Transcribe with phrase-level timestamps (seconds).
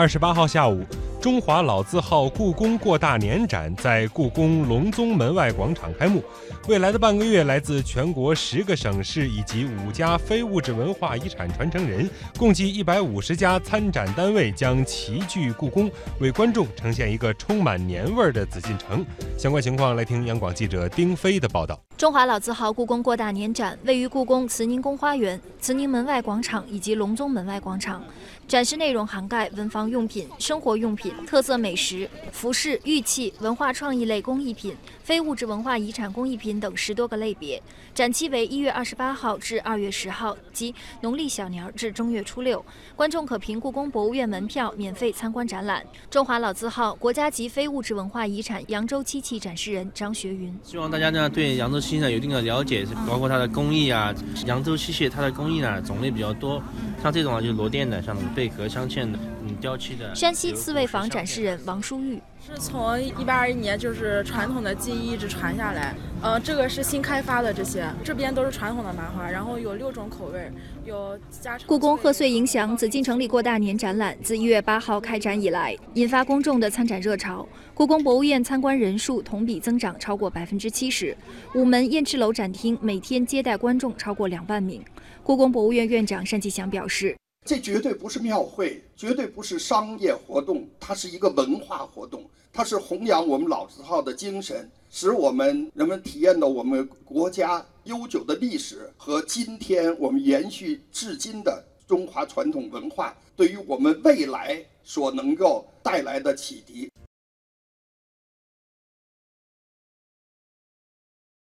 [0.00, 0.82] 二十八号下午，
[1.20, 6.24] 中华老字号故宫过大年展在故宫隆宗门外广场开幕。
[6.66, 19.04] 未来的半个月，来自全国十个省市以及五家非物质文化遗产传承人，共计一百五十家参展单位将齐聚故宫，为观众呈现一个充满年味儿的紫禁城。
[19.36, 21.78] 相关情况，来听央广记者丁飞的报道。
[21.98, 28.02] 中华老字号故宫过大年展位于故宫慈宁宫花园、慈宁门外广场以及隆宗门外广场，
[28.48, 37.62] 展示内容涵盖文房用品、生活用品、特色美食、服饰、玉器、文化创意类工艺品、非物质文化遗产工艺品等十多个类别。
[37.92, 42.64] 展期为一月二十八号至二月十号，即农历小年至正月初六。
[42.94, 45.84] 观众可凭故宫博物院门票免费参观展览。
[46.08, 54.14] 中华老字号国家级非物质文化遗产扬州漆器展示人张学云：希望大家呢对扬州漆器呢有一定的了解，包括它的工艺啊。
[54.46, 56.62] 扬州漆器它的工艺呢种类比较多，
[57.02, 60.14] 像这种啊就是螺钿的，像贝壳镶嵌的，嗯，雕漆的。
[60.14, 62.20] 山西刺猬坊展示人王淑玉。
[62.46, 70.50] 是从一八二一年就是传统的技艺一直传下来，呃，这个是新开发的这些，这边都是传统的麻花，然后有六种口味，
[70.86, 71.58] 有加。
[71.66, 77.46] 故宫贺岁迎祥紫禁城里过大年展览自一月八号开展以来，引发公众的参展热潮。
[77.74, 81.14] 故宫博物院参观人数同比增长超过百分之七十，
[81.54, 84.82] 午门燕翅楼展厅每天接待观众超过两万名。
[85.22, 87.14] 故宫博物院院长单霁翔表示。
[87.46, 92.22] 这绝对不是庙会，绝对不是商业活动，它是一个文化活动，
[92.60, 106.92] 它是弘扬我们老字号的精神，使我们人们体验到我们国家悠久的历史和今天我们延续至今的中华传统文化对于我们未来所能够带来的启迪。